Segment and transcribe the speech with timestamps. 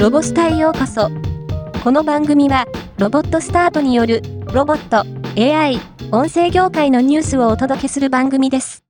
[0.00, 1.10] ロボスタへようこそ。
[1.84, 2.64] この番組は、
[2.96, 5.04] ロボットスタートによる、ロボット、
[5.38, 5.78] AI、
[6.10, 8.82] 音声業界のニュースをお届けする番組です。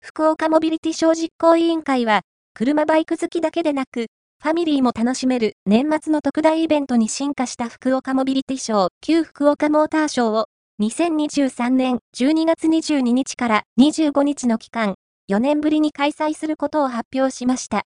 [0.00, 2.22] 福岡モビリティショー実行委員会は、
[2.52, 4.06] 車バイク好きだけでなく、
[4.42, 10.46] ファミリーも楽しめる年末の特大イベントに進化した福岡モビリティショー、旧福岡モーターショーを
[10.82, 14.96] 2023年12月22日から25日の期間、
[15.30, 17.84] 4年ぶりに開催することを発表しました。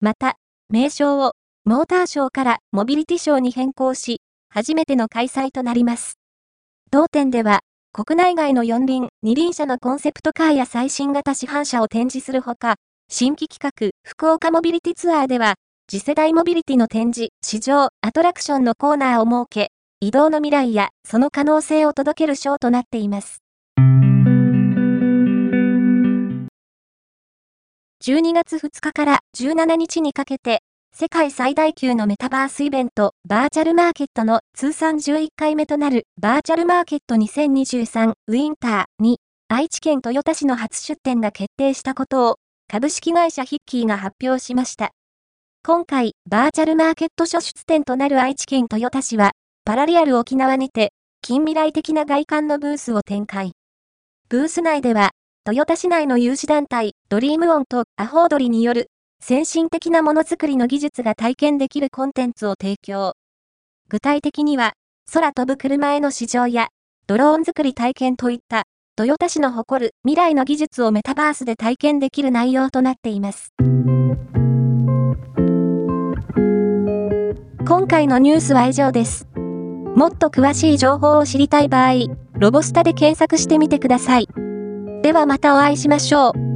[0.00, 0.36] また、
[0.68, 1.32] 名称を
[1.64, 6.18] モーターショーからモビリティショーに変更し、初めての開催となります。
[6.90, 7.60] 同店では、
[7.92, 12.76] 国内外の四輪、二輪車のコンセプトカーや最新型市販車を展示するほか、
[13.08, 15.54] 新規企画、福岡モビリティツアーでは、
[15.90, 23.42] 次世代モビリティの展示、市場、アトラクションのコーナーを設け、移動の未来やその可能性を届けるショーとなっています。
[28.02, 42.36] 12月2日から17日にかけて、世界最大級のメタバースイベント、バーチャルマーケットの通算11回目となるバーチャルマーケット2023ウィンターに、愛知県豊田市の初出展が決定したことを、
[42.68, 44.92] 株式会社ヒッキーが発表しました。
[45.62, 49.32] 今回、バーチャルマーケット初出展となる愛知県豊田市は、
[49.66, 53.52] パラリアル沖縄にて、近未来的な外観のブースを展開。
[54.30, 55.10] ブース内では、
[55.52, 63.14] 豊田市内の有志団体、ドリームオンとアホードリによる、先進的なものづくりの技術が体験できるコンテンツを提供。
[63.88, 64.74] 具体的には、
[65.12, 66.68] 空飛ぶ車への試乗や、
[67.06, 68.64] ドローン作り体験といった、
[68.98, 73.52] 豊田市の誇る未来の技術をメタバースで体験できる内容となっています。
[77.66, 79.26] 今回のニュースは以上です。
[79.34, 84.28] もっと詳しい情報を知りたい場合、ロボスタで検索してみてください。
[85.02, 86.49] ではまたお会いしましょう。